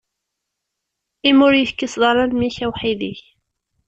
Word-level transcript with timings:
Imi 1.29 1.43
ur 1.47 1.53
yi-tekkiseḍ 1.55 2.03
ara 2.09 2.23
mmi-k, 2.31 2.57
awḥid-ik. 2.65 3.21